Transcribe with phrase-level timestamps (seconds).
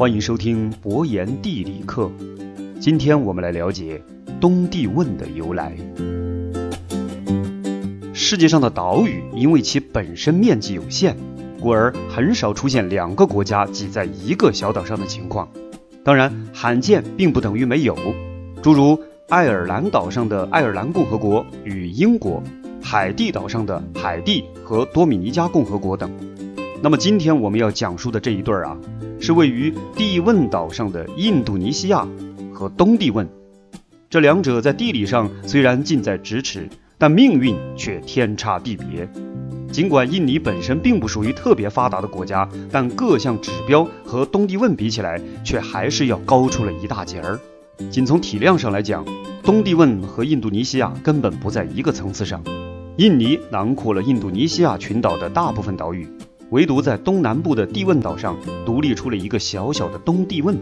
[0.00, 2.10] 欢迎收听博言地理课。
[2.80, 4.02] 今天我们来了解
[4.40, 5.76] 东帝汶的由来。
[8.14, 11.14] 世界上的岛屿因为其本身面积有限，
[11.60, 15.46] 故而很少出现两个国家挤在一个小岛上的情况。
[16.02, 17.94] 当然，罕见并不等于没有，
[18.62, 18.98] 诸如
[19.28, 22.42] 爱尔兰岛上的爱尔兰共和国与英国，
[22.82, 26.10] 海地岛上的海地和多米尼加共和国等。
[26.82, 28.76] 那么今天我们要讲述的这一对儿啊，
[29.20, 32.06] 是位于帝汶岛上的印度尼西亚
[32.52, 33.28] 和东帝汶。
[34.08, 36.68] 这两者在地理上虽然近在咫尺。
[37.00, 39.08] 但命运却天差地别。
[39.72, 47.40] 尽管印尼本身并不属于特别发达的国家，但各项指标和东帝汶比起来，却还是要高出了一大截儿。
[47.90, 49.02] 仅从体量上来讲，
[49.42, 52.44] 东帝汶和印度尼西亚根本不在一个层次上。
[52.98, 56.06] 印尼囊括了印度尼西亚群岛的大部分岛屿，
[56.50, 58.36] 唯独在东南部的帝汶岛上
[58.66, 60.56] 独立出了一个小小的东帝汶，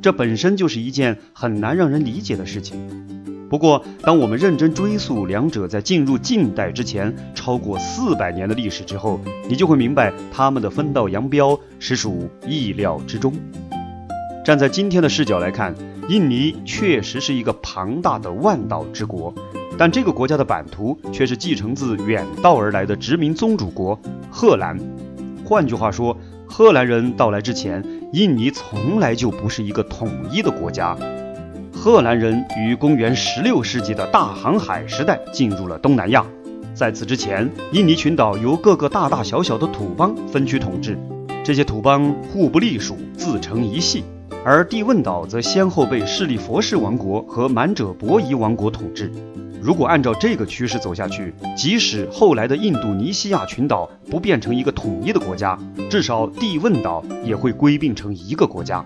[0.00, 2.78] 这本身就是一件很难让人理解的事情。
[3.50, 13.32] 不过，当我们认真追溯两者在进入近代之前超过四百年的历史之后，你就会明白，他们的分道扬镳实属意料之中。
[14.44, 15.74] 站在今天的视角来看，
[16.08, 19.34] 印尼确实是一个庞大的万岛之国，
[19.76, 23.98] 但这个国家的版图却是继承自远道而来的殖民宗主国
[24.30, 24.78] 荷兰。
[25.48, 26.14] 换句话说，
[26.46, 27.82] 荷兰人到来之前，
[28.12, 30.94] 印尼从来就不是一个统一的国家。
[31.72, 36.22] 荷兰人于公元十六世纪的大航海时代进入了东南亚。
[36.74, 40.98] 在此之前，印尼群岛由各个大大小小的土邦分区统治，
[41.42, 44.04] 这些土邦互不隶属，自成一系。
[44.44, 49.12] 而帝汶岛则先后被势力佛氏王国和满者伯夷王国统治。
[49.60, 55.58] 如果按照这个趋势走下去，即使后来的印度尼西亚群岛不变成一个统一的国家，
[55.90, 58.84] 至少帝汶岛也会归并成一个国家。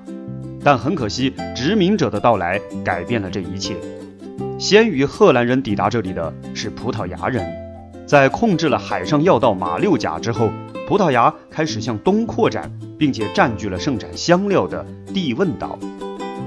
[0.65, 3.77] 但很可惜，殖民者的到来改变了这一切。
[4.59, 7.45] 先于荷兰人抵达这里的是葡萄牙人，
[8.07, 10.51] 在控制了海上要道马六甲之后，
[10.87, 15.79] 葡萄牙开始向东扩展，并且占据了盛产香料的帝汶岛。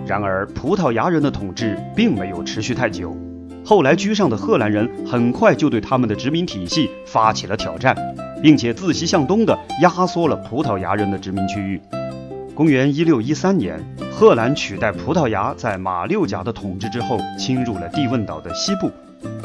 [0.05, 3.15] 然而，葡萄牙人的统治并没有持续太久，
[3.65, 7.95] 后来居上的荷兰人很快就对他们的殖民体系发起了挑战，
[8.43, 11.81] 并且自西向东地压缩了葡萄牙人的殖民区域。
[12.53, 18.91] 公元一六一三年，荷兰取代葡萄牙在马六甲的统治之后，侵入了帝汶岛的西部。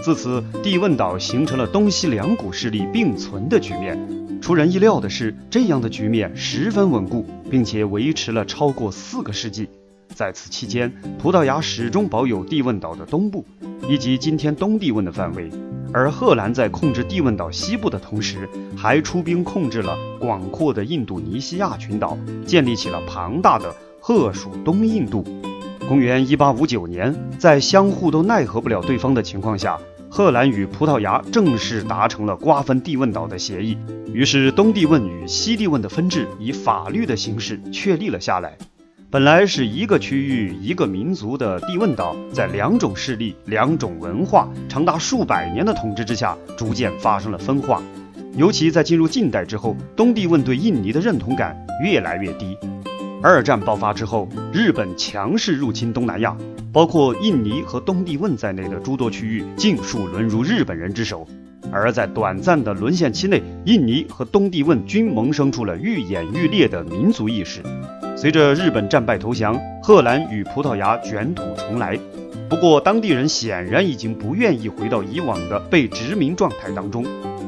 [0.03, 3.99] 自此，帝汶岛形成了东西两股势力并存的局面。
[4.41, 9.69] 出人意料的是，这样的局面十分稳固，并且维持了超过四个世纪。
[10.15, 13.45] 在此期间，葡萄牙始终保有帝汶岛的东部，
[13.89, 15.51] 以及今天东帝汶的范围。
[15.93, 22.17] 而荷兰在控制帝汶岛西部的同时，还出兵控制了广阔的印度尼西亚群岛，
[22.47, 25.25] 建立起了庞大的荷属东印度。
[25.91, 29.77] 公元一八五九年，在相互都奈何不了对方的情况下，
[30.09, 33.77] 荷兰与葡萄牙正式达成了瓜分帝汶岛的协议。
[34.15, 38.57] 于是，东帝汶与西帝汶的分治以法律的形式确立了下来。
[39.11, 47.83] 本来是一个区域、一个民族的帝汶岛，在两种势力、两种文化长达数百年的统治之下，逐渐发生了分化。
[48.37, 52.57] 尤其在进入近代之后，东帝汶对印尼的认同感越来越低。
[53.23, 56.35] 二战爆发之后，日本强势入侵东南亚，
[56.73, 61.29] 包括印尼和东帝汶在内的诸多区域尽数沦入日本人之手。
[61.73, 67.61] 而在短暂的沦陷期内，印尼和东帝汶均萌生出了愈演愈烈的民族意识。
[68.17, 71.99] 随着日本战败投降，荷兰与葡萄牙卷土重来。
[72.49, 77.05] 不过，当地人显然已经不愿意回到以往的被殖民状态当中。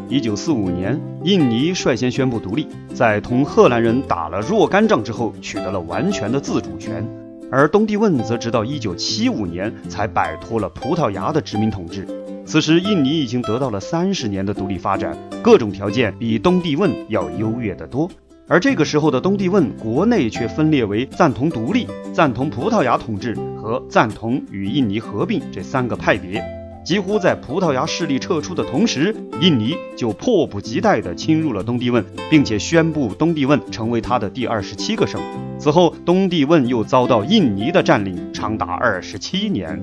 [0.09, 7.05] 一九四五年，印尼率先宣布独立，在同荷兰人打了若干仗之后，取得了完全的自主权。
[7.51, 12.07] 而东帝汶则直到一九七五年才摆脱了葡萄牙的殖民统治。
[12.45, 18.11] 此时，印尼已经得到了三十年的独立发展，各种条件比东帝汶要优越得多。
[18.49, 26.43] 而这个时候的东帝汶国内却分裂为赞同独立、赞同葡萄牙统治和赞同与印尼合并这三个派别。
[26.85, 35.21] 几乎在葡萄牙势力撤出的同时，印尼就迫不及待地侵入了东帝汶，并且宣布东帝汶成为他的第二十七个省。
[35.59, 39.81] 此后，东帝汶又遭到印尼的占领，长达二十七年。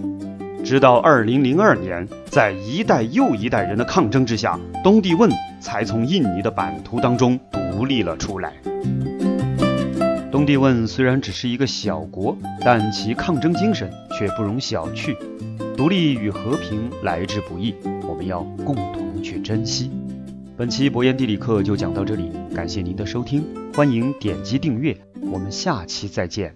[0.63, 5.29] 直到二零零二年，在一代又一代人的抗争之下，东帝汶
[5.59, 8.53] 才从印尼的版图当中独立了出来。
[10.31, 15.15] 东帝汶虽然只是一个小国，但其抗争精神却不容小觑。
[15.75, 17.73] 独立与和平来之不易，
[18.07, 19.89] 我们要共同去珍惜。
[20.55, 24.95] 本期博言地理课就讲到这里，感谢您的收听，欢迎点击订阅，
[25.31, 26.53] 我们下期再见。